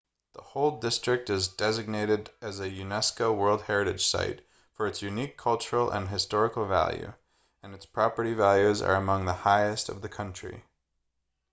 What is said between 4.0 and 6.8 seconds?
site for its unique cultural and historical